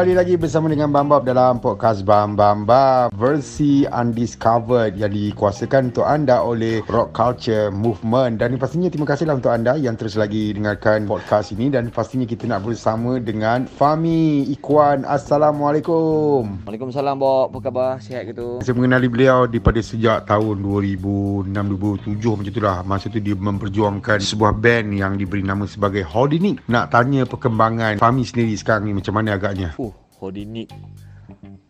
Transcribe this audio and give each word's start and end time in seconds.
Kali 0.00 0.16
lagi 0.16 0.40
bersama 0.40 0.72
dengan 0.72 0.88
Bambab 0.88 1.28
dalam 1.28 1.60
podcast 1.60 2.08
Bam 2.08 2.32
Bam 2.32 2.64
Bam 2.64 3.12
versi 3.12 3.84
undiscovered 3.84 4.96
yang 4.96 5.12
dikuasakan 5.12 5.92
untuk 5.92 6.08
anda 6.08 6.40
oleh 6.40 6.80
Rock 6.88 7.12
Culture 7.12 7.68
Movement 7.68 8.40
dan 8.40 8.56
pastinya 8.56 8.88
terima 8.88 9.04
kasihlah 9.04 9.36
untuk 9.36 9.52
anda 9.52 9.76
yang 9.76 10.00
terus 10.00 10.16
lagi 10.16 10.56
dengarkan 10.56 11.04
podcast 11.04 11.52
ini 11.52 11.68
dan 11.68 11.92
pastinya 11.92 12.24
kita 12.24 12.48
nak 12.48 12.64
bersama 12.64 13.20
dengan 13.20 13.68
Fami 13.68 14.48
Ikwan. 14.48 15.04
Assalamualaikum. 15.04 16.64
Waalaikumsalam, 16.64 17.20
Bob. 17.20 17.52
Apa 17.52 17.68
khabar? 17.68 17.92
Sihat 18.00 18.24
ke 18.24 18.32
tu? 18.32 18.64
Saya 18.64 18.72
mengenali 18.72 19.04
beliau 19.04 19.44
daripada 19.44 19.84
sejak 19.84 20.24
tahun 20.24 20.64
2006-2007 20.64 22.40
macam 22.40 22.48
itulah. 22.48 22.76
Masa 22.88 23.12
tu 23.12 23.20
dia 23.20 23.36
memperjuangkan 23.36 24.16
sebuah 24.16 24.56
band 24.56 24.96
yang 24.96 25.20
diberi 25.20 25.44
nama 25.44 25.68
sebagai 25.68 26.08
Houdini. 26.08 26.56
Nak 26.72 26.88
tanya 26.88 27.28
perkembangan 27.28 28.00
Fami 28.00 28.24
sendiri 28.24 28.56
sekarang 28.56 28.88
ni 28.88 28.96
macam 28.96 29.12
mana 29.12 29.36
agaknya? 29.36 29.76
Uh, 29.76 29.89
Hodinik. 30.20 30.68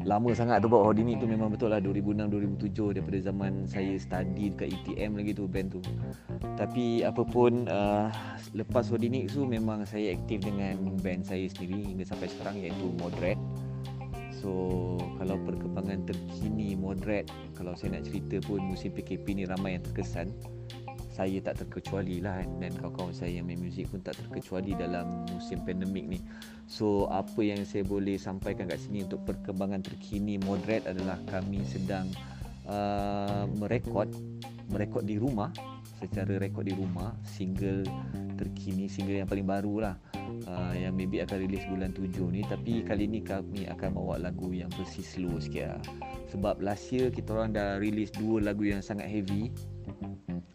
Lama 0.03 0.35
sangat 0.35 0.65
tu 0.65 0.67
Bob. 0.67 0.83
Hodinik 0.83 1.23
tu 1.23 1.31
memang 1.31 1.55
betul 1.55 1.71
lah 1.71 1.79
2006-2007 1.79 2.99
daripada 2.99 3.19
zaman 3.23 3.53
saya 3.71 3.95
study 3.95 4.51
dekat 4.51 4.75
ETM 4.75 5.23
lagi 5.23 5.33
tu 5.37 5.45
band 5.47 5.69
tu. 5.79 5.81
Tapi 6.59 7.07
apapun 7.07 7.71
uh, 7.71 8.11
lepas 8.57 8.91
Hodinik 8.91 9.31
tu 9.31 9.47
memang 9.47 9.87
saya 9.87 10.17
aktif 10.19 10.43
dengan 10.43 10.75
band 10.99 11.23
saya 11.23 11.47
sendiri 11.47 11.95
hingga 11.95 12.05
sampai 12.09 12.27
sekarang 12.27 12.59
iaitu 12.59 12.91
Moderate. 12.99 13.41
So 14.41 14.97
kalau 15.21 15.37
perkembangan 15.45 16.09
terkini 16.09 16.73
Moderate 16.75 17.29
kalau 17.55 17.77
saya 17.77 18.01
nak 18.01 18.09
cerita 18.09 18.41
pun 18.43 18.65
musim 18.65 18.91
PKP 18.91 19.37
ni 19.37 19.45
ramai 19.45 19.77
yang 19.77 19.85
terkesan 19.85 20.33
saya 21.11 21.43
tak 21.43 21.67
terkecuali 21.67 22.23
lah 22.23 22.41
kan. 22.41 22.49
Dan 22.63 22.73
kawan-kawan 22.79 23.15
saya 23.15 23.43
yang 23.43 23.51
main 23.51 23.59
muzik 23.59 23.91
pun 23.91 24.01
tak 24.01 24.17
terkecuali 24.17 24.73
dalam 24.79 25.27
musim 25.29 25.61
pandemik 25.67 26.07
ni. 26.07 26.19
So 26.71 27.11
apa 27.11 27.43
yang 27.43 27.67
saya 27.67 27.83
boleh 27.83 28.17
sampaikan 28.17 28.71
kat 28.71 28.79
sini 28.79 29.03
untuk 29.05 29.27
perkembangan 29.27 29.83
terkini 29.83 30.39
moderate 30.39 30.87
adalah 30.87 31.19
kami 31.27 31.67
sedang 31.67 32.07
uh, 32.71 33.45
merekod 33.59 34.09
merekod 34.71 35.03
di 35.03 35.19
rumah 35.19 35.51
secara 35.99 36.41
rekod 36.41 36.65
di 36.65 36.73
rumah 36.73 37.13
single 37.27 37.85
terkini 38.39 38.89
single 38.89 39.21
yang 39.21 39.29
paling 39.29 39.45
baru 39.45 39.91
lah 39.91 39.95
uh, 40.47 40.75
yang 40.75 40.97
maybe 40.97 41.23
akan 41.23 41.47
rilis 41.47 41.65
bulan 41.69 41.91
7 41.93 42.11
ni 42.33 42.43
tapi 42.47 42.83
kali 42.85 43.05
ni 43.07 43.21
kami 43.21 43.69
akan 43.69 43.97
bawa 43.97 44.17
lagu 44.21 44.51
yang 44.53 44.69
versi 44.75 45.05
slow 45.05 45.41
sikit 45.41 45.77
lah. 45.77 45.83
Sebab 46.31 46.63
last 46.63 46.89
year 46.95 47.11
kita 47.11 47.35
orang 47.35 47.55
dah 47.55 47.77
release 47.83 48.15
dua 48.15 48.41
lagu 48.41 48.67
yang 48.67 48.81
sangat 48.85 49.11
heavy. 49.11 49.51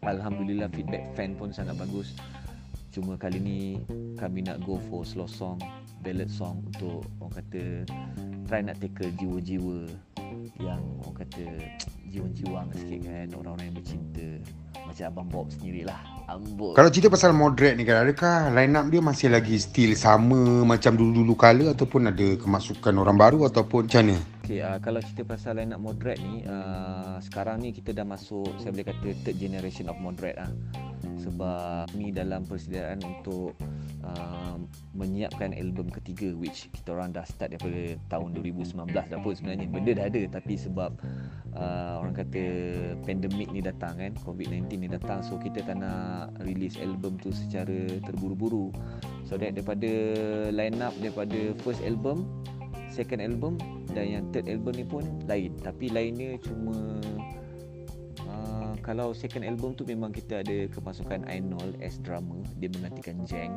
Alhamdulillah 0.06 0.70
feedback 0.70 1.12
fan 1.18 1.34
pun 1.34 1.50
sangat 1.50 1.74
bagus. 1.76 2.14
Cuma 2.96 3.12
kali 3.20 3.36
ni 3.36 3.58
kami 4.16 4.40
nak 4.40 4.64
go 4.64 4.80
for 4.88 5.04
slow 5.04 5.28
song 5.28 5.60
Ballad 6.00 6.32
song 6.32 6.64
untuk 6.64 7.04
orang 7.20 7.44
kata 7.44 7.64
Try 8.48 8.64
nak 8.64 8.80
tackle 8.80 9.12
jiwa-jiwa 9.20 9.84
Yang 10.56 10.82
orang 11.04 11.16
kata 11.20 11.44
jiwa-jiwang 12.16 12.72
sikit 12.72 13.00
kan 13.04 13.28
Orang-orang 13.36 13.68
yang 13.68 13.76
bercinta. 13.76 14.28
Macam 14.88 15.04
Abang 15.12 15.28
Bob 15.28 15.46
sendirilah 15.52 16.15
Ambut 16.26 16.74
Kalau 16.74 16.90
cerita 16.90 17.06
pasal 17.06 17.30
moderate 17.30 17.78
ni 17.78 17.86
kan 17.86 18.02
Adakah 18.02 18.50
line 18.50 18.74
up 18.74 18.90
dia 18.90 18.98
masih 18.98 19.30
lagi 19.30 19.54
still 19.62 19.94
sama 19.94 20.66
Macam 20.66 20.98
dulu-dulu 20.98 21.38
kala 21.38 21.70
Ataupun 21.70 22.10
ada 22.10 22.34
kemasukan 22.34 22.94
orang 22.98 23.14
baru 23.14 23.46
Ataupun 23.46 23.86
macam 23.86 24.02
mana? 24.02 24.18
Okay, 24.42 24.58
uh, 24.58 24.78
kalau 24.82 24.98
cerita 24.98 25.22
pasal 25.22 25.62
line 25.62 25.70
up 25.70 25.78
moderate 25.78 26.18
ni 26.18 26.42
uh, 26.42 27.22
Sekarang 27.22 27.62
ni 27.62 27.70
kita 27.70 27.94
dah 27.94 28.02
masuk 28.02 28.50
Saya 28.58 28.74
boleh 28.74 28.86
kata 28.90 29.08
third 29.22 29.38
generation 29.38 29.86
of 29.86 29.98
moderate 30.02 30.34
lah 30.34 30.50
Sebab 31.26 31.90
ni 31.98 32.14
dalam 32.14 32.46
persediaan 32.46 33.02
untuk 33.02 33.58
uh, 34.06 34.54
Menyiapkan 34.94 35.52
album 35.52 35.90
ketiga 35.90 36.32
Which 36.38 36.70
kita 36.72 36.94
orang 36.94 37.12
dah 37.12 37.26
start 37.26 37.52
daripada 37.52 37.98
tahun 38.08 38.38
2019 38.38 38.94
dah 38.94 39.18
pun 39.20 39.34
sebenarnya. 39.34 39.66
Benda 39.66 39.92
dah 39.98 40.06
ada 40.06 40.22
tapi 40.30 40.54
sebab 40.54 40.90
uh, 41.58 41.94
Orang 42.00 42.14
kata 42.14 42.42
pandemik 43.02 43.50
ni 43.50 43.60
datang 43.60 43.98
kan 43.98 44.14
COVID-19 44.22 44.86
ni 44.86 44.88
datang 44.88 45.20
So 45.26 45.36
kita 45.36 45.66
tak 45.66 45.82
nak 45.82 46.32
release 46.46 46.78
album 46.78 47.18
tu 47.18 47.34
secara 47.34 47.98
terburu-buru. 48.06 48.70
So 49.26 49.34
that 49.36 49.58
daripada 49.58 49.90
line 50.54 50.78
up 50.78 50.94
daripada 51.02 51.52
first 51.66 51.82
album 51.82 52.24
second 52.96 53.20
album 53.20 53.60
dan 53.92 54.08
yang 54.08 54.24
third 54.32 54.48
album 54.48 54.72
ni 54.72 54.86
pun 54.88 55.04
lain. 55.28 55.52
Tapi 55.60 55.92
lainnya 55.92 56.40
cuma 56.40 56.96
uh, 58.36 58.72
kalau 58.84 59.16
second 59.16 59.42
album 59.42 59.72
tu 59.72 59.82
memang 59.88 60.12
kita 60.12 60.44
ada 60.44 60.68
kemasukan 60.70 61.24
Ainol 61.26 61.74
as 61.80 61.96
drummer. 62.04 62.44
Dia 62.60 62.68
menggantikan 62.72 63.24
Jeng. 63.24 63.54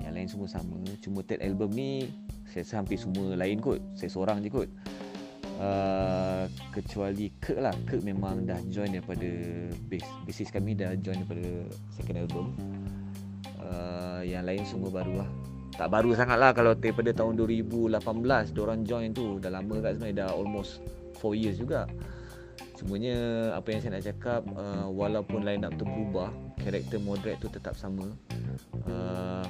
Yang 0.00 0.12
lain 0.16 0.28
semua 0.28 0.48
sama. 0.48 0.76
Cuma 1.00 1.20
third 1.24 1.40
album 1.44 1.72
ni 1.72 2.08
saya 2.48 2.64
rasa 2.64 2.74
hampir 2.80 2.98
semua 3.00 3.36
lain 3.36 3.60
kot. 3.60 3.80
Saya 3.96 4.10
seorang 4.12 4.44
je 4.44 4.50
kot. 4.52 4.70
Uh, 5.60 6.48
kecuali 6.72 7.28
Kirk 7.36 7.60
lah. 7.60 7.74
Kirk 7.84 8.00
memang 8.00 8.48
dah 8.48 8.56
join 8.72 8.96
daripada 8.96 9.28
base 9.92 10.08
basis 10.24 10.48
kami 10.48 10.72
dah 10.72 10.96
join 11.00 11.20
daripada 11.20 11.68
second 11.92 12.18
album. 12.20 12.46
Uh, 13.60 14.24
yang 14.24 14.48
lain 14.48 14.64
semua 14.64 14.88
baru 14.88 15.20
lah. 15.20 15.30
Tak 15.76 15.88
baru 15.92 16.12
sangat 16.12 16.36
lah 16.36 16.52
kalau 16.52 16.76
daripada 16.76 17.12
tahun 17.12 17.40
2018 17.40 18.00
diorang 18.56 18.80
join 18.88 19.12
tu. 19.12 19.36
Dah 19.36 19.52
lama 19.52 19.84
kat 19.84 20.00
sebenarnya 20.00 20.16
dah 20.24 20.30
almost 20.32 20.80
4 21.20 21.36
years 21.36 21.60
juga 21.60 21.84
semuanya 22.80 23.16
apa 23.52 23.76
yang 23.76 23.80
saya 23.84 23.92
nak 24.00 24.04
cakap 24.08 24.40
uh, 24.56 24.88
walaupun 24.88 25.44
line 25.44 25.68
up 25.68 25.76
tu 25.76 25.84
berubah 25.84 26.32
karakter 26.64 26.96
moderate 26.96 27.36
tu 27.44 27.52
tetap 27.52 27.76
sama. 27.76 28.08
Uh, 28.88 29.44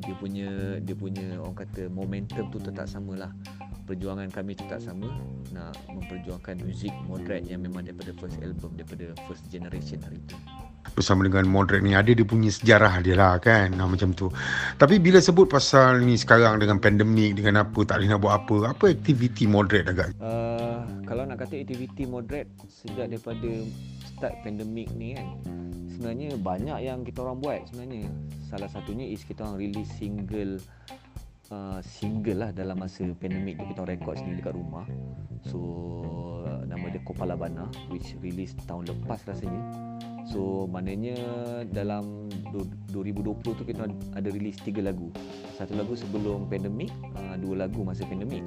dia 0.00 0.14
punya 0.16 0.48
dia 0.84 0.96
punya 0.96 1.40
orang 1.40 1.56
kata 1.64 1.88
momentum 1.88 2.48
tu 2.52 2.60
tetap 2.60 2.84
sama 2.84 3.16
lah 3.16 3.32
perjuangan 3.84 4.28
kami 4.32 4.52
tetap 4.56 4.80
sama 4.80 5.08
nak 5.52 5.76
memperjuangkan 5.88 6.60
muzik 6.60 6.92
moderate 7.08 7.48
yang 7.48 7.64
memang 7.64 7.88
daripada 7.88 8.12
first 8.20 8.36
album 8.44 8.76
daripada 8.76 9.16
first 9.24 9.48
generation 9.48 10.00
hari 10.04 10.20
tu 10.28 10.36
bersama 10.92 11.24
dengan 11.24 11.48
moderate 11.48 11.80
ni. 11.80 11.96
Ada 11.96 12.12
dia 12.12 12.26
punya 12.28 12.52
sejarah 12.52 13.00
dia 13.00 13.16
lah 13.16 13.40
kan? 13.40 13.72
Nah, 13.72 13.88
macam 13.88 14.12
tu. 14.12 14.28
Tapi 14.76 15.00
bila 15.00 15.18
sebut 15.24 15.48
pasal 15.48 16.04
ni 16.04 16.20
sekarang 16.20 16.60
dengan 16.60 16.76
pandemik 16.76 17.40
dengan 17.40 17.64
apa 17.64 17.80
tak 17.88 18.04
boleh 18.04 18.08
nak 18.12 18.20
buat 18.20 18.34
apa 18.44 18.54
apa 18.76 18.84
aktiviti 18.92 19.48
moderate 19.48 19.88
agak? 19.88 20.08
Uh, 20.20 20.84
kalau 21.08 21.24
nak 21.24 21.40
kata 21.40 21.64
aktiviti 21.64 22.04
moderate 22.04 22.52
sejak 22.68 23.08
daripada 23.08 23.50
start 24.04 24.34
pandemik 24.44 24.92
ni 24.94 25.16
kan 25.16 25.26
sebenarnya 25.90 26.36
banyak 26.38 26.78
yang 26.84 27.00
kita 27.02 27.24
orang 27.24 27.40
buat 27.40 27.60
sebenarnya. 27.72 28.12
Salah 28.52 28.68
satunya 28.68 29.08
is 29.08 29.24
kita 29.24 29.46
orang 29.46 29.56
release 29.56 29.90
single 29.96 30.60
Uh, 31.52 31.76
single 31.84 32.40
lah 32.40 32.50
dalam 32.56 32.80
masa 32.80 33.04
pandemik 33.20 33.60
tu 33.60 33.68
kita 33.68 33.84
record 33.84 34.16
sendiri 34.16 34.40
dekat 34.40 34.56
rumah. 34.56 34.88
So 35.44 35.60
uh, 36.48 36.64
nama 36.64 36.88
dia 36.88 37.04
Kopala 37.04 37.36
Bana 37.36 37.68
which 37.92 38.16
release 38.24 38.56
tahun 38.64 38.88
lepas 38.88 39.28
rasanya 39.28 39.60
So 40.24 40.64
maknanya 40.64 41.16
dalam 41.68 42.32
2020 42.88 43.44
tu 43.44 43.62
kita 43.64 43.84
ada 44.16 44.28
release 44.32 44.56
tiga 44.64 44.80
lagu. 44.80 45.12
Satu 45.60 45.76
lagu 45.76 45.92
sebelum 45.92 46.48
pandemik, 46.48 46.88
uh, 47.16 47.36
dua 47.36 47.68
lagu 47.68 47.84
masa 47.84 48.08
pandemik. 48.08 48.44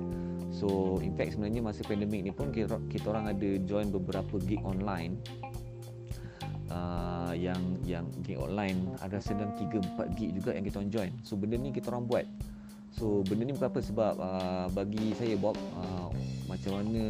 So 0.50 0.98
in 1.06 1.14
fact 1.14 1.38
sebenarnya 1.38 1.62
masa 1.62 1.86
pandemik 1.86 2.26
ni 2.26 2.32
pun 2.34 2.50
kita, 2.50 2.82
kita 2.90 3.14
orang 3.14 3.30
ada 3.30 3.50
join 3.62 3.94
beberapa 3.94 4.42
gig 4.42 4.62
online. 4.66 5.22
Uh, 6.68 7.32
yang 7.32 7.62
yang 7.88 8.06
gig 8.28 8.36
online 8.36 8.92
ada 9.00 9.24
sedang 9.24 9.56
3 9.56 9.96
4 9.96 10.18
gig 10.20 10.36
juga 10.36 10.58
yang 10.58 10.66
kita 10.66 10.82
orang 10.82 10.92
join. 10.92 11.12
So 11.22 11.38
benda 11.38 11.62
ni 11.62 11.70
kita 11.70 11.94
orang 11.94 12.10
buat. 12.10 12.26
So 12.98 13.22
benda 13.22 13.46
ni 13.46 13.54
bukan 13.54 13.70
apa 13.70 13.80
sebab 13.86 14.14
uh, 14.18 14.68
bagi 14.74 15.14
saya 15.14 15.38
Bob 15.38 15.54
uh, 15.78 16.10
macam 16.50 16.82
mana 16.82 17.06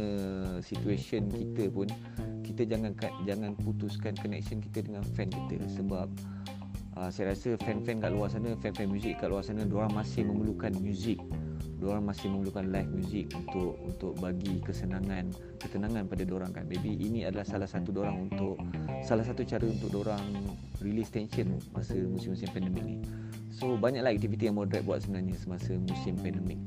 situation 0.60 1.30
kita 1.32 1.72
pun 1.72 1.88
kita 2.48 2.64
jangan 2.64 2.96
jangan 3.28 3.52
putuskan 3.60 4.16
connection 4.16 4.64
kita 4.64 4.88
dengan 4.88 5.04
fan 5.12 5.28
kita 5.28 5.68
sebab 5.68 6.08
uh, 6.96 7.10
saya 7.12 7.36
rasa 7.36 7.60
fan-fan 7.60 8.00
kat 8.00 8.10
luar 8.16 8.32
sana 8.32 8.56
fan-fan 8.56 8.88
muzik 8.88 9.20
kat 9.20 9.28
luar 9.28 9.44
sana 9.44 9.68
orang 9.68 9.92
masih 9.92 10.24
memerlukan 10.24 10.72
muzik 10.80 11.20
orang 11.86 12.10
masih 12.10 12.26
memerlukan 12.32 12.66
live 12.74 12.90
music 12.90 13.30
untuk 13.38 13.78
untuk 13.86 14.12
bagi 14.18 14.58
kesenangan 14.66 15.30
ketenangan 15.62 16.10
pada 16.10 16.26
orang 16.34 16.50
kan. 16.50 16.64
Maybe 16.66 16.98
ini 16.98 17.22
adalah 17.22 17.46
salah 17.46 17.70
satu 17.70 17.94
orang 18.02 18.26
untuk 18.26 18.58
salah 19.06 19.22
satu 19.22 19.46
cara 19.46 19.62
untuk 19.62 19.94
orang 20.02 20.22
release 20.82 21.12
tension 21.14 21.54
masa 21.70 21.94
musim-musim 21.94 22.50
pandemik 22.50 22.82
ni. 22.82 22.96
So 23.54 23.78
banyaklah 23.78 24.14
aktiviti 24.14 24.50
yang 24.50 24.58
moderate 24.58 24.86
buat 24.86 25.06
sebenarnya 25.06 25.38
semasa 25.38 25.78
musim 25.78 26.18
pandemik. 26.18 26.58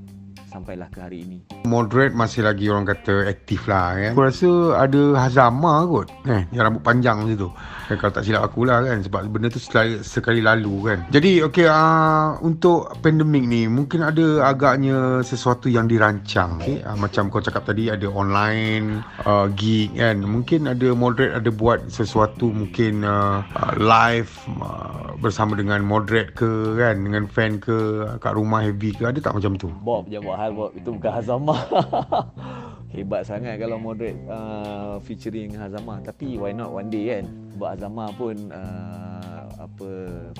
Sampailah 0.48 0.88
ke 0.92 1.00
hari 1.00 1.24
ini. 1.28 1.61
Moderate 1.72 2.12
masih 2.12 2.44
lagi 2.44 2.68
orang 2.68 2.84
kata 2.84 3.32
aktif 3.32 3.64
lah 3.72 3.96
kan. 3.96 4.12
Aku 4.12 4.28
rasa 4.28 4.50
ada 4.76 5.02
Hazama 5.16 5.88
kot 5.88 6.12
kan. 6.28 6.44
Yang 6.52 6.64
rambut 6.68 6.84
panjang 6.84 7.24
macam 7.24 7.38
tu. 7.40 7.50
Kan, 7.88 7.96
kalau 7.96 8.12
tak 8.12 8.24
silap 8.28 8.44
aku 8.44 8.68
lah 8.68 8.84
kan. 8.84 9.00
Sebab 9.00 9.32
benda 9.32 9.48
tu 9.48 9.64
sekali, 9.64 10.04
sekali 10.04 10.44
lalu 10.44 10.92
kan. 10.92 11.00
Jadi 11.16 11.40
okay, 11.40 11.72
uh, 11.72 12.36
untuk 12.44 12.92
pandemik 13.00 13.48
ni 13.48 13.72
mungkin 13.72 14.04
ada 14.04 14.52
agaknya 14.52 15.24
sesuatu 15.24 15.72
yang 15.72 15.88
dirancang. 15.88 16.60
Okay? 16.60 16.84
Uh, 16.84 17.00
macam 17.00 17.32
kau 17.32 17.40
cakap 17.40 17.64
tadi 17.64 17.88
ada 17.88 18.12
online 18.12 19.00
uh, 19.24 19.48
gig 19.56 19.96
kan. 19.96 20.20
Mungkin 20.20 20.68
ada 20.68 20.92
moderate 20.92 21.40
ada 21.40 21.50
buat 21.56 21.88
sesuatu 21.88 22.52
mungkin 22.52 23.08
uh, 23.08 23.40
uh, 23.56 23.74
live 23.80 24.32
uh, 24.60 25.16
bersama 25.24 25.56
dengan 25.56 25.80
moderate 25.88 26.36
ke 26.36 26.76
kan. 26.76 27.00
Dengan 27.00 27.24
fan 27.32 27.64
ke 27.64 28.04
kat 28.20 28.36
rumah 28.36 28.60
heavy 28.60 28.92
ke. 28.92 29.08
Ada 29.08 29.24
tak 29.24 29.40
macam 29.40 29.56
tu? 29.56 29.72
Bob 29.86 30.12
je 30.12 30.20
buat 30.20 30.36
hal 30.36 30.52
Bob. 30.52 30.76
Itu 30.76 30.92
bukan 30.98 31.12
Hazamah. 31.16 31.61
Hebat 32.96 33.24
sangat 33.24 33.56
kalau 33.56 33.80
moderate 33.80 34.20
uh, 34.28 35.00
featuring 35.00 35.56
Hazamah. 35.56 36.04
Tapi 36.04 36.36
why 36.36 36.52
not 36.52 36.76
one 36.76 36.92
day 36.92 37.18
kan? 37.20 37.26
Buat 37.56 37.80
Hazamah 37.80 38.10
pun 38.20 38.36
uh, 38.52 39.48
apa 39.62 39.90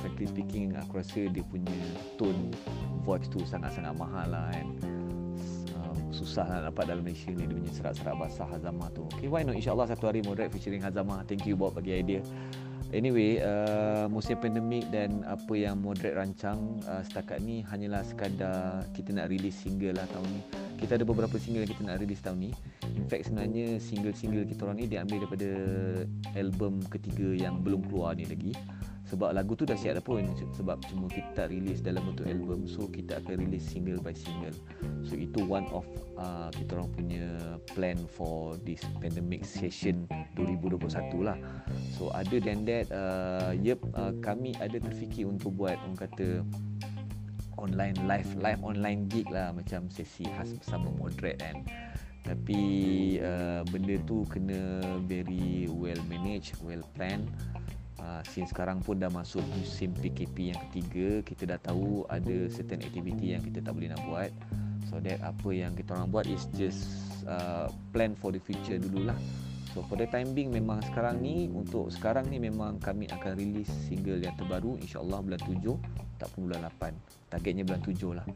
frankly 0.02 0.28
speaking 0.28 0.76
aku 0.76 1.00
rasa 1.00 1.30
dia 1.30 1.46
punya 1.48 1.72
tone 2.18 2.52
voice 3.06 3.30
tu 3.32 3.40
sangat-sangat 3.48 3.96
mahal 3.96 4.28
lah 4.28 4.52
kan. 4.52 4.68
Uh, 5.80 5.96
susah 6.12 6.44
nak 6.44 6.76
dapat 6.76 6.92
dalam 6.92 7.08
Malaysia 7.08 7.32
ni 7.32 7.48
dia 7.48 7.56
punya 7.56 7.72
serat-serat 7.72 8.16
basah 8.20 8.48
Hazamah 8.52 8.90
tu. 8.92 9.08
Okay, 9.16 9.32
why 9.32 9.48
not? 9.48 9.56
InsyaAllah 9.56 9.88
satu 9.88 10.12
hari 10.12 10.20
moderate 10.20 10.52
featuring 10.52 10.84
Hazamah. 10.84 11.24
Thank 11.24 11.48
you 11.48 11.56
Bob 11.56 11.80
bagi 11.80 11.96
idea. 11.96 12.20
Anyway, 12.90 13.38
uh, 13.40 14.10
musim 14.10 14.42
pandemik 14.42 14.90
dan 14.90 15.22
apa 15.30 15.54
yang 15.54 15.78
moderate 15.78 16.18
rancang 16.18 16.82
uh, 16.90 17.06
setakat 17.06 17.38
ni 17.40 17.62
hanyalah 17.62 18.02
sekadar 18.02 18.84
kita 18.98 19.14
nak 19.14 19.30
release 19.30 19.62
single 19.62 19.94
lah 19.94 20.10
tahun 20.10 20.28
ni. 20.28 20.42
Kita 20.82 20.98
ada 20.98 21.06
beberapa 21.06 21.38
single 21.38 21.64
yang 21.64 21.72
kita 21.78 21.84
nak 21.86 22.02
release 22.02 22.26
tahun 22.26 22.50
ni. 22.50 22.52
In 22.98 23.06
fact 23.06 23.30
sebenarnya 23.30 23.78
single-single 23.78 24.44
kita 24.50 24.66
orang 24.66 24.82
ni 24.82 24.86
diambil 24.90 25.24
daripada 25.24 25.50
album 26.34 26.82
ketiga 26.90 27.32
yang 27.38 27.62
belum 27.62 27.86
keluar 27.86 28.18
ni 28.18 28.26
lagi 28.26 28.52
sebab 29.12 29.36
lagu 29.36 29.60
tu 29.60 29.68
dah 29.68 29.76
siap 29.76 30.00
dah 30.00 30.04
pun. 30.04 30.24
Sebab 30.56 30.80
cuma 30.88 31.12
kita 31.12 31.52
release 31.52 31.84
dalam 31.84 32.08
bentuk 32.08 32.32
album. 32.32 32.64
So 32.64 32.88
kita 32.88 33.20
akan 33.20 33.44
release 33.44 33.68
single 33.68 34.00
by 34.00 34.16
single. 34.16 34.56
So 35.04 35.20
itu 35.20 35.44
one 35.44 35.68
of 35.76 35.84
uh, 36.16 36.48
kita 36.56 36.80
orang 36.80 36.92
punya 36.96 37.28
plan 37.76 38.00
for 38.08 38.56
this 38.64 38.80
pandemic 39.04 39.44
session 39.44 40.08
2021 40.40 41.28
lah. 41.28 41.36
So 42.00 42.08
other 42.16 42.40
than 42.40 42.64
that 42.72 42.88
uh, 42.88 43.52
yep 43.52 43.84
uh, 44.00 44.16
kami 44.24 44.56
ada 44.64 44.80
terfikir 44.80 45.28
untuk 45.28 45.60
buat 45.60 45.76
orang 45.76 46.00
kata 46.00 46.48
online 47.60 48.00
live 48.08 48.32
live 48.40 48.64
online 48.64 49.12
gig 49.12 49.28
lah. 49.28 49.52
Macam 49.52 49.92
sesi 49.92 50.24
khas 50.24 50.56
bersama 50.56 50.88
moderate 50.96 51.44
kan. 51.44 51.68
Tapi 52.24 52.62
uh, 53.20 53.68
benda 53.68 54.00
tu 54.08 54.24
kena 54.32 54.80
very 55.04 55.68
well 55.68 56.00
managed 56.08 56.56
well 56.64 56.86
planned 56.96 57.28
uh, 58.02 58.22
since 58.26 58.50
sekarang 58.50 58.82
pun 58.82 58.98
dah 58.98 59.14
masuk 59.14 59.46
musim 59.56 59.94
PKP 59.94 60.52
yang 60.52 60.60
ketiga 60.70 61.22
kita 61.22 61.44
dah 61.56 61.60
tahu 61.62 62.04
ada 62.10 62.50
certain 62.50 62.82
activity 62.82 63.38
yang 63.38 63.46
kita 63.46 63.62
tak 63.62 63.78
boleh 63.78 63.94
nak 63.94 64.02
buat. 64.10 64.32
So 64.90 65.00
that 65.00 65.22
apa 65.24 65.50
yang 65.54 65.78
kita 65.78 65.96
orang 65.96 66.10
buat 66.10 66.26
is 66.28 66.50
just 66.58 66.84
uh, 67.30 67.70
plan 67.96 68.18
for 68.18 68.34
the 68.34 68.42
future 68.42 68.82
dululah. 68.82 69.16
So 69.72 69.86
for 69.88 69.96
the 69.96 70.10
time 70.10 70.36
being 70.36 70.52
memang 70.52 70.84
sekarang 70.84 71.24
ni 71.24 71.48
untuk 71.48 71.88
sekarang 71.96 72.28
ni 72.28 72.44
memang 72.44 72.76
kami 72.84 73.08
akan 73.08 73.40
release 73.40 73.72
single 73.88 74.20
yang 74.20 74.36
terbaru 74.36 74.76
insyaallah 74.84 75.24
bulan 75.24 75.40
7 75.48 75.64
tak 76.20 76.28
pun 76.36 76.52
bulan 76.52 76.68
8 76.76 77.32
targetnya 77.32 77.64
bulan 77.64 77.82
7 77.88 78.20
lah 78.20 78.28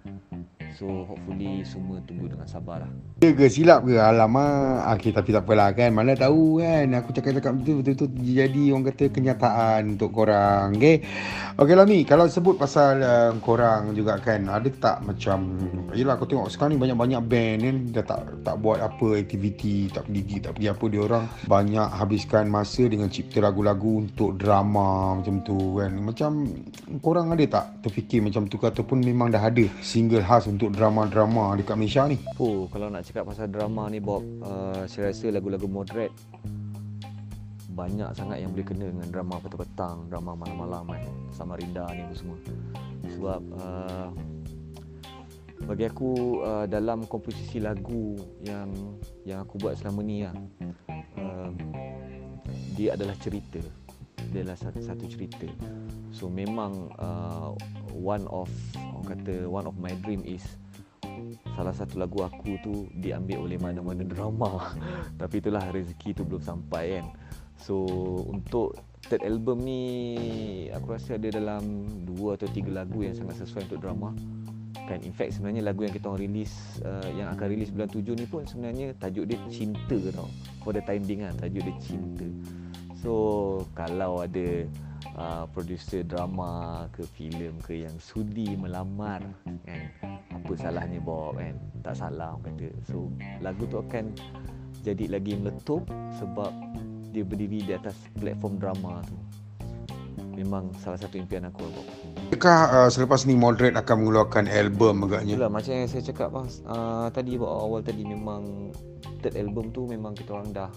So 0.75 1.07
hopefully 1.07 1.63
semua 1.63 2.03
tunggu 2.03 2.27
dengan 2.27 2.43
sabar 2.51 2.83
lah. 2.83 2.91
Ya 3.23 3.31
ke 3.31 3.47
silap 3.47 3.87
ke? 3.87 3.95
Alamak. 3.95 4.83
Okay, 4.99 5.15
Tapi 5.15 5.31
tak 5.31 5.47
apalah 5.47 5.71
kan? 5.71 5.95
Mana 5.95 6.19
tahu 6.19 6.59
kan? 6.59 6.91
Aku 6.99 7.15
cakap-cakap 7.15 7.55
betul 7.63 7.79
Betul-betul 7.79 8.11
jadi 8.21 8.63
orang 8.75 8.85
kata 8.91 9.05
kenyataan 9.07 9.81
Untuk 9.95 10.11
korang 10.11 10.75
Okay 10.75 10.99
Okay 11.55 11.75
lah 11.79 11.87
ni 11.87 12.03
Kalau 12.03 12.27
sebut 12.27 12.59
pasal 12.59 12.99
uh, 12.99 13.31
korang 13.39 13.95
juga 13.95 14.19
kan? 14.19 14.45
Ada 14.51 14.67
tak 14.75 14.97
macam 15.07 15.57
Yelah 15.95 16.19
aku 16.19 16.27
tengok 16.27 16.51
sekarang 16.51 16.75
ni 16.75 16.79
Banyak-banyak 16.83 17.21
band 17.23 17.59
kan? 17.63 17.75
Dah 17.95 18.03
tak 18.03 18.19
tak 18.43 18.55
buat 18.59 18.83
apa 18.83 19.07
aktiviti 19.15 19.87
Tak 19.89 20.11
pergi 20.11 20.21
gig 20.27 20.39
Tak 20.43 20.51
pergi 20.59 20.67
apa 20.69 20.85
Dia 20.91 21.01
orang 21.01 21.25
banyak 21.47 21.87
habiskan 21.95 22.45
masa 22.51 22.83
Dengan 22.85 23.07
cipta 23.07 23.39
lagu-lagu 23.39 24.05
Untuk 24.05 24.35
drama 24.35 25.17
Macam 25.23 25.39
tu 25.39 25.79
kan? 25.79 25.91
Macam 26.03 26.31
Korang 26.99 27.31
ada 27.31 27.45
tak 27.47 27.65
Terfikir 27.79 28.19
macam 28.19 28.45
tu 28.51 28.59
ke? 28.59 28.67
Ataupun 28.67 28.99
memang 29.01 29.31
dah 29.31 29.41
ada 29.41 29.65
Single 29.79 30.21
khas 30.21 30.45
untuk 30.51 30.64
untuk 30.65 30.81
drama-drama 30.81 31.53
dekat 31.61 31.77
Malaysia 31.77 32.09
ni? 32.09 32.17
Oh, 32.41 32.65
kalau 32.73 32.89
nak 32.89 33.05
cakap 33.05 33.29
pasal 33.29 33.53
drama 33.53 33.85
ni 33.85 34.01
Bob, 34.01 34.25
uh, 34.41 34.81
saya 34.89 35.13
rasa 35.13 35.29
lagu-lagu 35.29 35.69
moderate 35.69 36.09
banyak 37.77 38.09
sangat 38.17 38.41
yang 38.41 38.49
boleh 38.49 38.65
kena 38.65 38.89
dengan 38.89 39.05
drama 39.13 39.37
petang-petang, 39.45 40.09
drama 40.09 40.33
malam-malam 40.33 40.89
kan. 40.89 41.05
Samarinda 41.29 41.85
ni 41.93 42.01
apa 42.01 42.15
semua. 42.17 42.37
Sebab 43.13 43.41
uh, 43.61 44.09
bagi 45.69 45.85
aku 45.85 46.41
uh, 46.41 46.65
dalam 46.65 47.05
komposisi 47.05 47.61
lagu 47.61 48.17
yang 48.41 48.73
yang 49.21 49.45
aku 49.45 49.61
buat 49.61 49.77
selama 49.77 50.01
ni 50.01 50.25
lah, 50.25 50.33
uh, 51.21 51.53
dia 52.73 52.97
adalah 52.97 53.13
cerita. 53.21 53.61
Dia 54.33 54.41
adalah 54.41 54.57
satu, 54.57 54.81
satu 54.81 55.05
cerita. 55.05 55.45
So 56.09 56.25
memang 56.25 56.89
uh, 56.97 57.53
one 57.93 58.25
of 58.33 58.49
kata 59.05 59.45
one 59.45 59.69
of 59.69 59.77
my 59.77 59.93
dream 60.01 60.25
is 60.25 60.43
salah 61.55 61.71
satu 61.71 62.01
lagu 62.01 62.19
aku 62.25 62.59
tu 62.59 62.73
diambil 62.99 63.47
oleh 63.47 63.57
mana-mana 63.59 64.03
drama. 64.03 64.75
Tapi 65.21 65.39
itulah 65.39 65.63
rezeki 65.71 66.17
tu 66.17 66.21
belum 66.27 66.43
sampai 66.43 66.99
kan. 66.99 67.07
So 67.55 67.87
untuk 68.27 68.75
third 69.07 69.23
album 69.23 69.63
ni 69.63 69.81
aku 70.73 70.97
rasa 70.97 71.15
ada 71.15 71.31
dalam 71.31 71.87
dua 72.03 72.35
atau 72.35 72.49
tiga 72.51 72.83
lagu 72.83 73.05
yang 73.05 73.15
sangat 73.15 73.45
sesuai 73.45 73.71
untuk 73.71 73.79
drama. 73.79 74.11
Kan 74.85 75.01
in 75.01 75.15
fact 75.15 75.39
sebenarnya 75.39 75.65
lagu 75.65 75.87
yang 75.87 75.95
kita 75.95 76.11
orang 76.11 76.29
release 76.29 76.77
uh, 76.83 77.09
yang 77.15 77.31
akan 77.31 77.47
release 77.47 77.71
bulan 77.71 77.89
tujuh 77.89 78.13
ni 78.13 78.27
pun 78.27 78.43
sebenarnya 78.43 78.93
tajuk 78.99 79.25
dia 79.25 79.39
cinta 79.47 79.97
tau. 80.11 80.27
For 80.61 80.75
the 80.75 80.83
time 80.83 81.07
being 81.07 81.23
lah 81.23 81.33
tajuk 81.39 81.63
dia 81.63 81.75
cinta. 81.79 82.27
So 82.99 83.13
kalau 83.77 84.25
ada 84.25 84.67
uh, 85.13 85.45
producer 85.53 86.01
drama 86.01 86.85
ke 86.89 87.05
filem 87.13 87.53
ke 87.61 87.85
yang 87.85 87.93
sudi 88.01 88.57
melamar 88.57 89.21
kan? 89.65 89.81
Apa 90.33 90.51
salahnya 90.57 90.97
Bob 90.97 91.37
kan? 91.37 91.53
Tak 91.85 92.01
salah 92.01 92.33
orang 92.33 92.57
kata 92.57 92.73
so 92.89 93.05
lagu 93.45 93.69
tu 93.69 93.77
akan 93.77 94.09
jadi 94.81 95.05
lagi 95.13 95.37
meletup 95.37 95.85
sebab 96.17 96.49
dia 97.13 97.21
berdiri 97.21 97.63
di 97.63 97.73
atas 97.77 97.95
platform 98.17 98.57
drama 98.57 99.05
tu. 99.05 99.17
Memang 100.35 100.67
salah 100.83 100.99
satu 100.99 101.15
impian 101.15 101.47
aku 101.47 101.63
Bob. 101.63 101.87
Adakah 102.33 102.59
uh, 102.73 102.89
selepas 102.89 103.23
ni 103.23 103.37
Moderate 103.37 103.77
akan 103.77 104.03
mengeluarkan 104.03 104.49
album 104.49 105.05
agaknya? 105.07 105.37
Itulah 105.39 105.51
macam 105.53 105.71
yang 105.71 105.87
saya 105.87 106.03
cakap 106.03 106.33
bang, 106.33 106.47
uh, 106.67 107.07
tadi 107.13 107.37
awal 107.39 107.79
tadi 107.85 108.03
memang 108.03 108.73
third 109.21 109.37
album 109.39 109.71
tu 109.71 109.87
memang 109.87 110.17
kita 110.17 110.35
orang 110.35 110.49
dah 110.51 110.67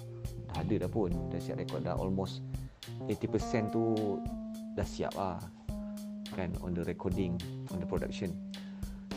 dah 0.55 0.63
ada 0.63 0.75
dah 0.87 0.91
pun. 0.91 1.11
Dah 1.33 1.41
siap 1.43 1.59
rekod 1.59 1.83
dah 1.83 1.97
almost 1.99 2.45
80% 3.07 3.75
tu 3.75 4.17
dah 4.75 4.87
siap 4.87 5.15
lah 5.19 5.43
kan 6.37 6.53
on 6.63 6.77
the 6.77 6.85
recording 6.87 7.35
on 7.75 7.83
the 7.83 7.89
production. 7.89 8.31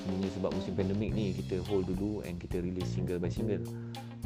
Sebenarnya 0.01 0.29
sebab 0.33 0.49
musim 0.57 0.73
pandemik 0.73 1.11
ni 1.13 1.25
kita 1.37 1.61
hold 1.69 1.85
dulu 1.85 2.25
and 2.25 2.41
kita 2.41 2.57
release 2.57 2.89
single 2.89 3.21
by 3.21 3.29
single. 3.29 3.61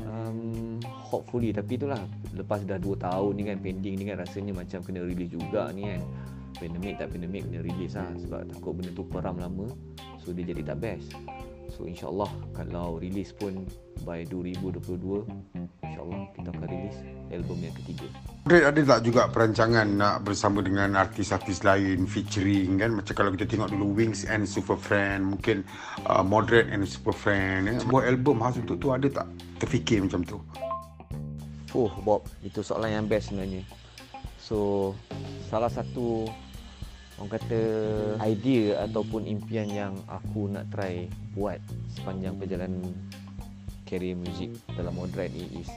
Um, 0.05 0.79
hopefully 0.85 1.51
tapi 1.51 1.75
itulah 1.75 1.99
lepas 2.31 2.63
dah 2.63 2.79
2 2.79 2.95
tahun 2.95 3.31
ni 3.35 3.43
kan 3.47 3.57
pending 3.59 3.95
ni 3.99 4.03
kan 4.07 4.23
rasanya 4.23 4.55
macam 4.55 4.79
kena 4.79 5.03
release 5.03 5.35
juga 5.35 5.67
ni 5.75 5.91
kan. 5.91 6.01
Pandemik 6.55 6.95
tak 6.95 7.11
pandemik 7.11 7.43
kena 7.51 7.59
release 7.59 7.99
lah 7.99 8.07
sebab 8.15 8.47
takut 8.47 8.71
benda 8.79 8.91
tu 8.95 9.03
peram 9.03 9.35
lama 9.35 9.67
so 10.23 10.31
dia 10.31 10.47
jadi 10.47 10.71
tak 10.71 10.79
best. 10.79 11.11
So 11.75 11.83
insyaAllah 11.83 12.31
kalau 12.55 13.03
release 13.03 13.35
pun 13.35 13.67
by 14.07 14.23
2022 14.31 15.27
insyaAllah 15.85 16.21
kita 16.33 16.47
akan 16.51 16.67
release 16.67 16.99
album 17.33 17.57
yang 17.61 17.75
ketiga. 17.83 18.07
Ada, 18.45 18.57
ada 18.69 18.81
tak 18.85 18.99
juga 19.01 19.21
perancangan 19.29 19.87
nak 19.97 20.15
bersama 20.21 20.61
dengan 20.61 20.93
artis-artis 20.93 21.65
lain 21.65 22.05
featuring 22.05 22.77
kan? 22.77 22.93
Macam 22.93 23.13
kalau 23.17 23.33
kita 23.33 23.45
tengok 23.49 23.73
dulu 23.73 23.97
Wings 23.97 24.25
and 24.29 24.45
Super 24.45 24.77
Friend 24.77 25.33
mungkin 25.33 25.65
uh, 26.05 26.21
Moderate 26.21 26.69
and 26.69 26.85
Super 26.85 27.13
Friend 27.13 27.65
kan? 27.65 27.77
sebuah 27.81 28.05
album 28.05 28.45
khas 28.45 28.61
untuk 28.61 28.77
tu 28.77 28.93
ada 28.93 29.07
tak 29.09 29.27
terfikir 29.57 30.05
macam 30.05 30.21
tu? 30.21 30.37
Oh 31.75 31.91
Bob 32.05 32.23
itu 32.45 32.63
soalan 32.63 33.03
yang 33.03 33.05
best 33.09 33.33
sebenarnya. 33.33 33.65
So 34.39 34.93
salah 35.49 35.73
satu 35.73 36.29
orang 37.17 37.31
kata 37.35 37.61
idea 38.23 38.85
ataupun 38.85 39.25
impian 39.25 39.67
yang 39.71 39.93
aku 40.05 40.51
nak 40.51 40.69
try 40.71 41.09
buat 41.33 41.59
sepanjang 41.95 42.37
perjalanan 42.37 42.93
career 43.85 44.17
music 44.17 44.57
dalam 44.73 44.97
Moderate 44.97 45.31
ni 45.31 45.61
is 45.61 45.69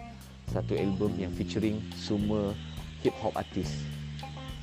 satu 0.48 0.72
album 0.74 1.12
yang 1.20 1.28
featuring 1.36 1.78
semua 1.92 2.56
hip 3.04 3.14
hop 3.20 3.36
artis. 3.36 3.84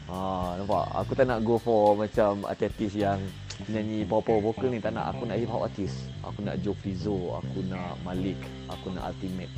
Ah, 0.05 0.57
nampak? 0.57 0.85
Aku 1.01 1.11
tak 1.17 1.25
nak 1.29 1.41
go 1.45 1.57
for 1.57 1.97
macam 1.97 2.45
artis-artis 2.45 2.93
yang 2.93 3.17
penyanyi 3.63 4.03
power 4.05 4.41
vocal 4.41 4.69
ni 4.69 4.81
tak 4.81 4.93
nak. 4.93 5.15
Aku 5.15 5.25
nak 5.25 5.37
hip 5.37 5.49
hop 5.49 5.65
artist. 5.65 6.09
Aku 6.25 6.41
nak 6.41 6.59
Joe 6.61 6.77
Flizzo 6.77 7.37
aku 7.39 7.63
nak 7.69 7.95
Malik 8.01 8.37
aku 8.69 8.91
nak 8.93 9.13
Ultimate. 9.13 9.53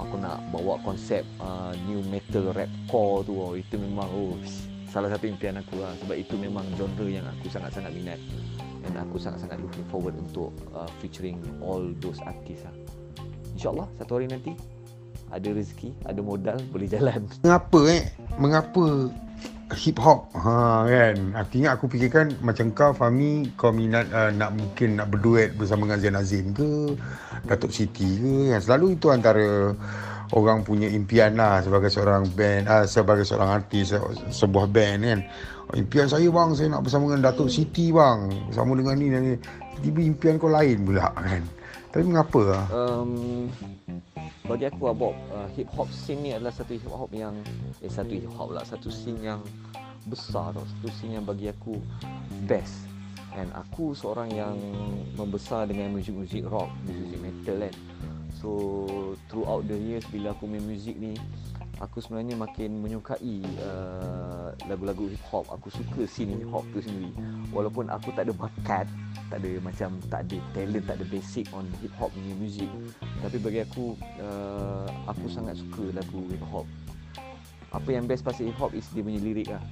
Aku 0.00 0.16
nak 0.16 0.40
bawa 0.48 0.80
konsep 0.80 1.22
uh, 1.38 1.76
new 1.86 2.00
metal 2.08 2.50
rap 2.56 2.68
core 2.88 3.24
tu. 3.28 3.32
Oh, 3.36 3.52
itu 3.54 3.76
memang 3.76 4.08
oh 4.10 4.36
salah 4.88 5.12
satu 5.12 5.28
impian 5.28 5.60
aku 5.60 5.80
lah. 5.80 5.92
Sebab 6.00 6.16
itu 6.16 6.34
memang 6.40 6.64
genre 6.76 7.06
yang 7.08 7.24
aku 7.28 7.52
sangat-sangat 7.52 7.92
minat 7.92 8.20
dan 8.84 9.08
aku 9.08 9.16
sangat-sangat 9.16 9.58
looking 9.60 9.86
forward 9.88 10.14
untuk 10.20 10.52
uh, 10.76 10.88
featuring 11.00 11.40
all 11.64 11.82
those 12.04 12.20
artists 12.24 12.68
lah. 12.68 12.74
Insyaallah 13.56 13.88
satu 13.96 14.20
hari 14.20 14.26
nanti 14.28 14.52
ada 15.32 15.48
rezeki 15.50 15.96
ada 16.04 16.20
modal 16.20 16.58
boleh 16.74 16.88
jalan. 16.90 17.24
Mengapa 17.42 17.80
eh? 17.88 18.02
Mengapa 18.36 18.84
hip 19.72 19.96
hop 19.96 20.28
ha 20.36 20.84
kan? 20.84 21.16
Aku 21.40 21.52
ingat 21.64 21.72
aku 21.80 21.84
fikirkan 21.88 22.36
macam 22.44 22.70
kau 22.76 22.92
Fahmi 22.92 23.48
kau 23.56 23.72
minat 23.72 24.06
uh, 24.12 24.28
nak 24.30 24.52
mungkin 24.54 25.00
nak 25.00 25.08
berduet 25.10 25.56
bersama 25.56 25.88
dengan 25.88 25.98
Zain 26.04 26.18
Azim 26.20 26.46
ke 26.52 26.94
Datuk 27.48 27.72
Siti 27.72 28.20
ke 28.20 28.52
kan? 28.52 28.60
Selalu 28.60 29.00
itu 29.00 29.08
antara 29.08 29.72
orang 30.32 30.64
punya 30.64 30.88
impian 30.88 31.36
lah 31.36 31.60
sebagai 31.60 31.92
seorang 31.92 32.24
band 32.32 32.64
uh, 32.64 32.84
sebagai 32.88 33.28
seorang 33.28 33.60
artis 33.60 33.92
sebuah 34.32 34.72
band 34.72 35.00
kan. 35.04 35.20
Impian 35.74 36.08
saya 36.08 36.28
bang 36.28 36.52
saya 36.56 36.72
nak 36.72 36.84
bersama 36.86 37.12
dengan 37.12 37.32
Datuk 37.32 37.52
Siti 37.52 37.92
bang. 37.92 38.32
Bersama 38.48 38.72
dengan 38.78 38.94
ni 38.96 39.06
dan 39.12 39.22
tiba 39.84 40.00
impian 40.00 40.40
kau 40.40 40.48
lain 40.48 40.80
pula 40.84 41.12
kan. 41.12 41.42
Tapi 41.92 42.02
mengapa 42.10 42.40
lah? 42.42 42.66
um, 42.74 43.46
bagi 44.44 44.66
aku 44.66 44.90
Bob 44.92 45.14
uh, 45.30 45.48
hip 45.54 45.70
hop 45.72 45.88
scene 45.88 46.20
ni 46.20 46.30
adalah 46.34 46.50
satu 46.50 46.74
hip 46.74 46.90
hop 46.90 47.08
yang 47.14 47.32
eh 47.80 47.88
satu 47.88 48.12
hip 48.12 48.28
hop 48.34 48.50
lah 48.50 48.66
satu 48.66 48.88
scene 48.92 49.20
yang 49.22 49.40
besar 50.08 50.52
tau. 50.52 50.64
Satu 50.64 50.88
scene 50.96 51.20
yang 51.20 51.24
bagi 51.24 51.48
aku 51.48 51.78
best. 52.48 52.88
And 53.34 53.50
aku 53.50 53.98
seorang 53.98 54.30
yang 54.30 54.54
membesar 55.18 55.66
dengan 55.66 55.90
muzik-muzik 55.90 56.46
rock 56.46 56.70
muzik 56.86 57.18
metal 57.18 57.66
kan 57.66 57.74
so 58.44 58.52
throughout 59.32 59.64
the 59.64 59.78
years 59.80 60.04
bila 60.12 60.36
aku 60.36 60.44
main 60.44 60.60
muzik 60.60 61.00
ni 61.00 61.16
aku 61.80 62.04
sebenarnya 62.04 62.36
makin 62.36 62.76
menyukai 62.84 63.40
uh, 63.64 64.52
lagu-lagu 64.68 65.08
hip 65.08 65.24
hop 65.32 65.48
aku 65.48 65.72
suka 65.72 66.04
scene 66.04 66.36
hip 66.36 66.52
hop 66.52 66.62
tu 66.76 66.84
sendiri. 66.84 67.10
Walaupun 67.50 67.88
aku 67.88 68.12
tak 68.12 68.28
ada 68.28 68.36
bakat 68.36 68.86
tak 69.32 69.40
ada 69.40 69.50
macam 69.64 69.96
tak 70.12 70.28
ada 70.28 70.38
talent 70.52 70.84
tak 70.84 70.96
ada 71.00 71.06
basic 71.08 71.48
on 71.56 71.64
hip 71.80 71.90
hop 71.96 72.12
ni 72.20 72.36
music. 72.36 72.68
Tapi 73.24 73.40
bagi 73.40 73.64
aku 73.64 73.96
uh, 74.20 74.86
aku 75.08 75.24
sangat 75.32 75.56
suka 75.56 75.96
lagu 75.96 76.20
hip 76.28 76.44
hop 76.52 76.68
apa 77.74 77.90
yang 77.90 78.06
best 78.06 78.22
pasal 78.22 78.46
hip 78.46 78.58
hop 78.60 78.70
is 78.76 78.86
dia 78.92 79.02
punya 79.02 79.18
lirik 79.18 79.48
lah. 79.50 79.64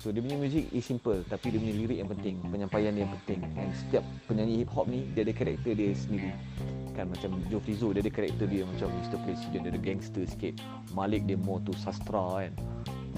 So 0.00 0.12
dia 0.12 0.24
punya 0.24 0.40
music 0.40 0.72
is 0.72 0.86
simple 0.86 1.20
tapi 1.28 1.52
dia 1.52 1.60
punya 1.60 1.76
lirik 1.76 1.98
yang 2.00 2.08
penting, 2.08 2.40
penyampaian 2.48 2.92
dia 2.94 3.04
yang 3.04 3.12
penting. 3.20 3.40
And 3.58 3.68
setiap 3.74 4.04
penyanyi 4.24 4.64
hip 4.64 4.70
hop 4.72 4.88
ni 4.88 5.04
dia 5.12 5.28
ada 5.28 5.32
karakter 5.36 5.76
dia 5.76 5.92
sendiri. 5.92 6.32
Kan 6.94 7.10
macam 7.10 7.42
Joe 7.50 7.58
Flizzo 7.58 7.90
dia 7.90 8.00
ada 8.00 8.12
karakter 8.14 8.46
dia 8.46 8.62
macam 8.62 8.86
Mr. 9.02 9.18
President 9.26 9.60
dia 9.66 9.70
ada 9.74 9.80
gangster 9.82 10.24
sikit. 10.24 10.62
Malik 10.94 11.26
dia 11.26 11.34
more 11.34 11.58
tu 11.66 11.74
sastra 11.74 12.46
kan 12.46 12.54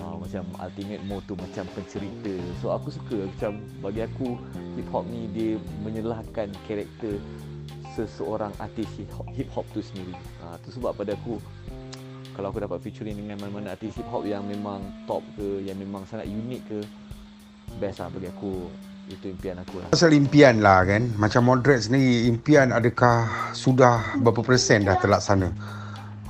uh, 0.01 0.17
macam 0.17 0.45
ultimate 0.61 1.03
more 1.05 1.23
tu 1.25 1.35
macam 1.39 1.65
pencerita 1.73 2.35
so 2.61 2.73
aku 2.73 2.93
suka 2.93 3.29
macam 3.29 3.61
bagi 3.81 4.05
aku 4.05 4.37
hip 4.77 4.89
hop 4.93 5.05
ni 5.09 5.29
dia 5.33 5.57
menyelahkan 5.85 6.53
karakter 6.69 7.17
seseorang 7.97 8.53
artis 8.61 8.89
hip 9.01 9.09
hop, 9.17 9.29
hip 9.33 9.49
hop 9.53 9.65
tu 9.73 9.81
sendiri 9.81 10.13
uh, 10.45 10.57
tu 10.61 10.69
sebab 10.73 10.93
pada 10.97 11.17
aku 11.17 11.41
kalau 12.37 12.53
aku 12.53 12.61
dapat 12.61 12.85
featuring 12.85 13.17
dengan 13.17 13.41
mana-mana 13.41 13.73
artis 13.73 13.97
hip 13.97 14.09
hop 14.13 14.29
yang 14.29 14.45
memang 14.45 14.85
top 15.09 15.25
ke 15.37 15.65
yang 15.65 15.77
memang 15.81 16.05
sangat 16.05 16.29
unik 16.29 16.63
ke 16.69 16.79
best 17.81 18.05
lah 18.05 18.13
bagi 18.13 18.29
aku 18.29 18.69
itu 19.07 19.31
impian 19.31 19.57
aku 19.63 19.79
lah. 19.79 19.89
Pasal 19.95 20.11
impian 20.19 20.59
lah 20.59 20.83
kan. 20.83 21.15
Macam 21.15 21.47
moderate 21.47 21.87
sendiri 21.87 22.27
Impian 22.27 22.75
adakah 22.75 23.51
Sudah 23.55 24.19
berapa 24.19 24.43
persen 24.43 24.83
dah 24.83 24.99
terlaksana 24.99 25.55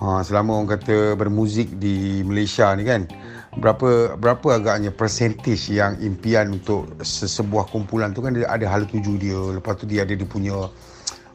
ha, 0.00 0.20
Selama 0.20 0.60
orang 0.60 0.76
kata 0.76 1.16
Bermuzik 1.16 1.80
di 1.80 2.20
Malaysia 2.20 2.72
ni 2.76 2.84
kan 2.84 3.08
berapa 3.56 4.20
berapa 4.20 4.60
agaknya 4.60 4.92
percentage 4.92 5.72
yang 5.72 5.96
impian 6.04 6.52
untuk 6.52 6.92
sebuah 7.00 7.72
kumpulan 7.72 8.12
tu 8.12 8.20
kan? 8.20 8.36
Dia 8.36 8.52
ada 8.52 8.68
hal 8.68 8.84
tuju 8.84 9.16
dia 9.16 9.40
lepas 9.56 9.80
tu 9.80 9.88
dia 9.88 10.04
ada 10.04 10.12
dia 10.12 10.28
punya 10.28 10.68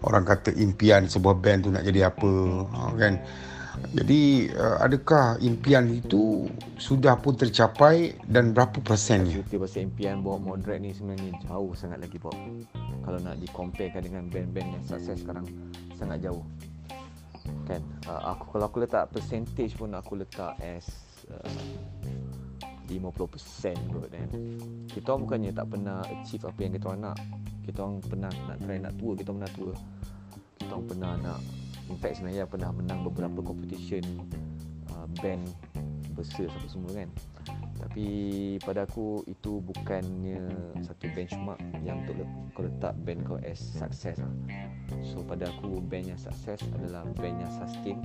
orang 0.06 0.26
kata 0.26 0.54
impian 0.58 1.10
sebuah 1.10 1.42
band 1.42 1.66
tu 1.66 1.70
nak 1.74 1.82
jadi 1.82 2.14
apa 2.14 2.32
ha, 2.78 2.94
kan 2.94 3.18
jadi 3.92 4.52
uh, 4.52 4.78
adakah 4.84 5.40
impian 5.40 5.88
itu 5.88 6.48
sudah 6.76 7.16
pun 7.16 7.40
tercapai 7.40 8.20
dan 8.28 8.52
berapa 8.52 8.84
persennya? 8.84 9.40
Cerita 9.40 9.64
pasal 9.64 9.88
impian 9.88 10.20
buat 10.20 10.44
moderate 10.44 10.84
ni 10.84 10.92
sebenarnya 10.92 11.32
jauh 11.48 11.72
sangat 11.72 12.04
lagi 12.04 12.20
Bob. 12.20 12.36
Kalau 13.08 13.20
nak 13.24 13.40
dikomparekan 13.40 14.04
dengan 14.04 14.28
band-band 14.28 14.68
yang 14.76 14.84
sukses 14.84 15.24
sekarang 15.24 15.48
sangat 15.96 16.20
jauh. 16.20 16.44
Kan? 17.64 17.80
Uh, 18.12 18.36
aku 18.36 18.60
kalau 18.60 18.66
aku 18.68 18.78
letak 18.84 19.08
percentage 19.16 19.72
pun 19.80 19.96
aku 19.96 20.20
letak 20.20 20.56
as 20.60 20.88
uh, 21.32 21.64
50% 22.92 23.16
kot 23.88 24.08
kan? 24.12 24.30
Kita 24.92 25.16
bukannya 25.16 25.56
tak 25.56 25.72
pernah 25.72 26.04
achieve 26.12 26.44
apa 26.44 26.60
yang 26.60 26.74
kita 26.76 26.92
nak. 27.00 27.18
Kita 27.64 27.88
orang 27.88 28.04
pernah 28.04 28.32
nak 28.52 28.58
try 28.68 28.78
nak 28.84 28.94
tua 29.00 29.14
kita 29.16 29.30
pernah 29.32 29.52
tua. 29.56 29.74
Kita 30.60 30.72
orang 30.76 30.88
pernah 30.92 31.14
nak 31.24 31.40
in 31.90 31.98
fact 31.98 32.20
sebenarnya 32.20 32.46
pernah 32.46 32.70
menang 32.76 33.08
beberapa 33.08 33.42
competition 33.42 34.04
uh, 34.94 35.08
band 35.24 35.48
besar 36.14 36.52
apa 36.52 36.68
semua 36.68 36.92
kan. 36.94 37.10
Tapi 37.82 38.06
pada 38.62 38.86
aku 38.86 39.26
itu 39.26 39.58
bukannya 39.66 40.38
satu 40.86 41.10
benchmark 41.18 41.58
yang 41.82 42.06
untuk 42.06 42.30
kau 42.54 42.62
letak 42.62 42.94
band 43.02 43.26
kau 43.26 43.42
as 43.42 43.58
success 43.58 44.22
lah. 44.22 44.34
so 45.02 45.24
pada 45.26 45.50
aku 45.50 45.82
band 45.82 46.14
yang 46.14 46.20
success 46.20 46.62
adalah 46.78 47.02
band 47.18 47.42
yang 47.42 47.52
sustain 47.58 47.98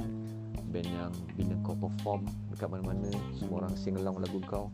band 0.72 0.88
yang 0.88 1.12
bila 1.36 1.54
kau 1.60 1.76
perform 1.76 2.24
dekat 2.48 2.72
mana-mana 2.72 3.12
semua 3.36 3.66
orang 3.66 3.74
sing 3.76 3.94
along 4.00 4.16
lagu 4.22 4.40
kau 4.48 4.72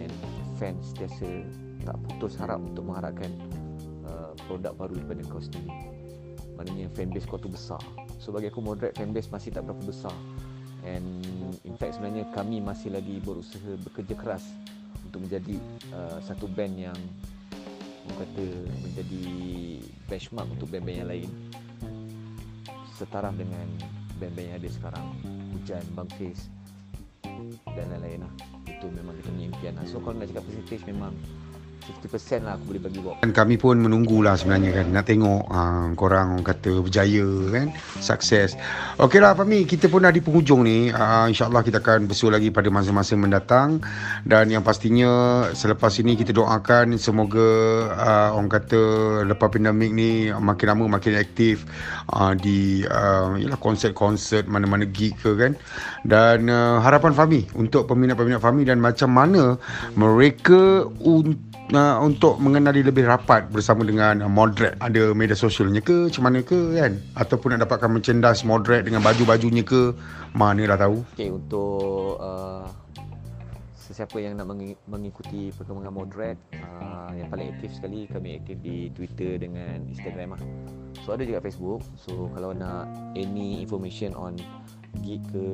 and 0.00 0.12
fans 0.56 0.96
sentiasa 0.96 1.44
tak 1.84 1.96
putus 2.08 2.40
harap 2.40 2.58
untuk 2.58 2.88
mengharapkan 2.88 3.30
uh, 4.08 4.32
produk 4.48 4.72
baru 4.74 4.96
daripada 4.96 5.22
kau 5.28 5.42
sendiri. 5.44 5.70
Maknanya 6.56 6.88
fanbase 6.96 7.28
kau 7.28 7.36
tu 7.36 7.52
besar 7.52 7.78
so 8.26 8.34
bagi 8.34 8.50
aku 8.50 8.58
moderate 8.58 8.98
fanbase 8.98 9.30
masih 9.30 9.54
tak 9.54 9.62
berapa 9.70 9.78
besar. 9.86 10.10
And 10.82 11.22
in 11.62 11.78
fact 11.78 11.94
sebenarnya 11.94 12.26
kami 12.34 12.58
masih 12.58 12.90
lagi 12.90 13.22
berusaha 13.22 13.78
bekerja 13.86 14.18
keras 14.18 14.42
untuk 15.06 15.22
menjadi 15.30 15.62
uh, 15.94 16.18
satu 16.26 16.50
band 16.50 16.74
yang 16.74 16.98
kata 18.06 18.46
menjadi 18.82 19.24
benchmark 20.10 20.46
untuk 20.50 20.66
band-band 20.74 20.98
yang 21.06 21.10
lain. 21.10 21.30
Setaraf 22.98 23.34
dengan 23.38 23.66
band-band 24.18 24.46
yang 24.50 24.58
ada 24.58 24.68
sekarang. 24.74 25.06
Hujan, 25.54 25.84
Bang 25.94 26.10
Face 26.18 26.50
dan 27.78 27.86
lain-lain 27.94 28.26
lah. 28.26 28.32
Itu 28.66 28.90
memang 28.90 29.14
kita 29.22 29.30
punya 29.30 29.46
impian 29.54 29.74
lah. 29.78 29.86
So 29.86 30.02
kalau 30.02 30.18
nak 30.18 30.34
cakap 30.34 30.42
percentage 30.50 30.82
memang 30.90 31.14
50% 31.86 32.42
lah 32.42 32.58
aku 32.58 32.74
boleh 32.74 32.82
bagi 32.82 32.98
Bob. 32.98 33.22
Dan 33.22 33.30
kami 33.30 33.56
pun 33.56 33.78
menunggulah 33.78 34.34
sebenarnya 34.34 34.82
kan. 34.82 34.86
Nak 34.90 35.04
tengok 35.06 35.42
uh, 35.46 35.86
korang 35.94 36.36
orang 36.36 36.42
kata 36.42 36.82
berjaya 36.82 37.26
kan. 37.54 37.66
Sukses. 38.02 38.58
Okey 38.98 39.22
lah 39.22 39.38
Fahmi. 39.38 39.62
Kita 39.64 39.86
pun 39.86 40.02
dah 40.02 40.10
di 40.10 40.18
penghujung 40.18 40.66
ni. 40.66 40.90
Uh, 40.90 41.30
InsyaAllah 41.30 41.62
kita 41.62 41.78
akan 41.78 42.10
bersuah 42.10 42.36
lagi 42.36 42.50
pada 42.50 42.66
masa-masa 42.74 43.14
mendatang. 43.14 43.78
Dan 44.26 44.50
yang 44.50 44.66
pastinya 44.66 45.46
selepas 45.54 45.94
ini 46.02 46.18
kita 46.18 46.34
doakan 46.34 46.98
semoga 46.98 47.48
uh, 47.94 48.30
orang 48.34 48.50
kata 48.50 48.80
lepas 49.22 49.46
pandemik 49.46 49.94
ni 49.94 50.28
makin 50.34 50.66
lama 50.74 50.98
makin 50.98 51.14
aktif 51.16 51.62
uh, 52.12 52.32
di 52.36 52.86
uh, 52.86 53.34
yalah, 53.38 53.58
konsert-konsert 53.58 54.46
mana-mana 54.46 54.86
gig 54.86 55.14
ke 55.18 55.34
kan. 55.34 55.52
Dan 56.06 56.50
uh, 56.50 56.78
harapan 56.82 57.12
Fahmi 57.16 57.46
untuk 57.58 57.90
peminat-peminat 57.90 58.42
Fahmi 58.42 58.62
dan 58.66 58.78
macam 58.78 59.10
mana 59.10 59.58
mereka 59.94 60.86
untuk 61.02 61.38
uh, 61.74 61.98
untuk 62.02 62.38
mengenali 62.38 62.84
lebih 62.84 63.08
rapat 63.08 63.48
bersama 63.50 63.82
dengan 63.82 64.22
uh, 64.22 64.30
moderate 64.30 64.78
ada 64.78 65.10
media 65.16 65.34
sosialnya 65.34 65.82
ke 65.82 66.12
macam 66.12 66.22
mana 66.28 66.38
ke 66.44 66.60
kan 66.76 66.92
ataupun 67.18 67.56
nak 67.56 67.66
dapatkan 67.66 67.90
merchandise 67.90 68.46
moderate 68.46 68.86
dengan 68.86 69.02
baju-bajunya 69.02 69.66
ke 69.66 69.96
mana 70.36 70.62
lah 70.68 70.78
tahu 70.78 71.02
okey 71.16 71.32
untuk 71.32 72.20
uh, 72.20 72.85
sesiapa 73.96 74.20
yang 74.20 74.36
nak 74.36 74.52
mengikuti 74.84 75.48
perkembangan 75.56 75.88
moderate 75.88 76.36
uh, 76.52 77.08
yang 77.16 77.32
paling 77.32 77.48
aktif 77.56 77.80
sekali 77.80 78.04
kami 78.04 78.36
aktif 78.36 78.60
di 78.60 78.92
Twitter 78.92 79.40
dengan 79.40 79.88
Instagram 79.88 80.36
lah. 80.36 80.42
so 81.00 81.16
ada 81.16 81.24
juga 81.24 81.40
Facebook. 81.40 81.80
So 81.96 82.28
kalau 82.36 82.52
nak 82.52 82.92
any 83.16 83.64
information 83.64 84.12
on 84.12 84.36
gig 85.00 85.24
ke 85.32 85.48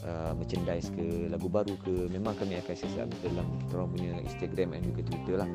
uh, 0.00 0.32
merchandise 0.32 0.88
ke 0.96 1.28
lagu 1.28 1.44
baru 1.44 1.76
ke 1.84 2.08
memang 2.08 2.32
kami 2.40 2.56
akan 2.56 2.72
siasat 2.72 3.12
dalam 3.20 3.44
kita 3.60 3.72
orang 3.76 3.90
punya 3.92 4.10
Instagram 4.16 4.68
dan 4.72 4.80
juga 4.88 5.00
Twitter 5.04 5.36
lah. 5.44 5.50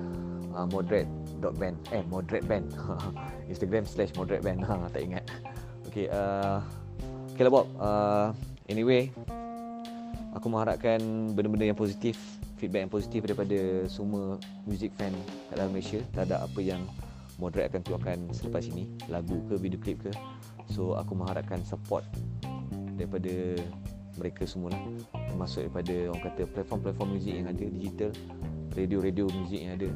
Uh, 0.54 0.68
moderate.band 0.70 1.76
eh 1.90 2.06
moderate 2.14 2.46
band. 2.46 2.70
Instagram 3.52 3.90
slash 3.90 4.14
moderate 4.14 4.46
band. 4.46 4.62
Ha, 4.70 4.86
tak 4.94 5.02
ingat. 5.02 5.26
Okay 5.90 6.06
uh, 6.14 6.62
Okay 7.34 7.42
lah 7.42 7.50
Bob. 7.58 7.66
Uh, 7.82 8.30
Anyway 8.70 9.10
Aku 10.40 10.48
mengharapkan 10.48 11.04
benda-benda 11.36 11.68
yang 11.68 11.76
positif 11.76 12.16
feedback 12.56 12.88
yang 12.88 12.94
positif 12.96 13.28
daripada 13.28 13.60
semua 13.92 14.40
music 14.64 14.96
fan 14.96 15.12
kat 15.52 15.56
dalam 15.60 15.76
Malaysia 15.76 16.00
terhadap 16.16 16.48
apa 16.48 16.60
yang 16.64 16.82
Moderate 17.40 17.72
akan 17.72 17.82
keluarkan 17.88 18.18
selepas 18.36 18.68
ini 18.68 18.88
lagu 19.08 19.40
ke 19.48 19.56
video 19.56 19.80
klip 19.80 20.04
ke. 20.04 20.12
So 20.68 21.00
aku 21.00 21.16
mengharapkan 21.16 21.64
support 21.64 22.04
daripada 23.00 23.56
mereka 24.20 24.44
semua 24.44 24.76
lah 24.76 24.84
termasuk 25.32 25.68
daripada 25.68 25.96
orang 26.12 26.24
kata 26.28 26.42
platform-platform 26.52 27.10
muzik 27.16 27.34
yang 27.40 27.48
ada 27.48 27.66
digital 27.72 28.12
radio-radio 28.76 29.26
muzik 29.32 29.60
yang 29.60 29.74
ada 29.80 29.90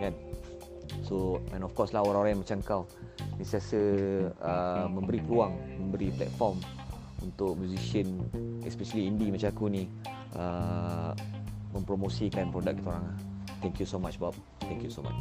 kan? 0.00 0.12
So 1.04 1.44
and 1.52 1.60
of 1.60 1.76
course 1.76 1.92
lah 1.92 2.00
orang-orang 2.00 2.36
yang 2.36 2.42
macam 2.44 2.58
kau 2.64 2.82
ni 3.36 3.44
sesa 3.44 3.80
uh, 4.40 4.88
memberi 4.88 5.20
peluang 5.20 5.56
memberi 5.76 6.08
platform 6.16 6.56
untuk 7.22 7.56
musician 7.56 8.26
especially 8.66 9.08
indie 9.08 9.30
macam 9.30 9.48
aku 9.54 9.64
ni 9.70 9.86
uh, 10.36 11.14
mempromosikan 11.72 12.52
produk 12.52 12.76
kita 12.76 12.88
orang 12.90 13.04
lah. 13.08 13.18
thank 13.62 13.78
you 13.78 13.86
so 13.88 13.96
much 13.96 14.18
Bob 14.18 14.34
thank 14.66 14.82
you 14.82 14.90
so 14.90 15.00
much 15.00 15.16